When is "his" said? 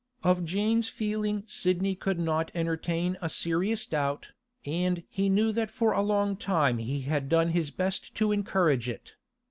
7.51-7.69